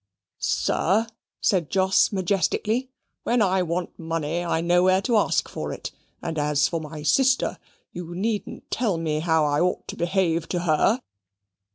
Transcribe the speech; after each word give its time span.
"Sir," 0.39 1.05
said 1.41 1.69
Jos, 1.69 2.11
majestically, 2.11 2.89
"when 3.21 3.39
I 3.39 3.61
want 3.61 3.99
money, 3.99 4.43
I 4.43 4.59
know 4.59 4.81
where 4.81 4.99
to 5.03 5.15
ask 5.17 5.47
for 5.47 5.71
it. 5.71 5.91
And 6.23 6.39
as 6.39 6.67
for 6.67 6.81
my 6.81 7.03
sister, 7.03 7.59
you 7.91 8.15
needn't 8.15 8.71
tell 8.71 8.97
me 8.97 9.19
how 9.19 9.45
I 9.45 9.59
ought 9.61 9.87
to 9.89 9.95
behave 9.95 10.47
to 10.49 10.61
her." 10.61 11.03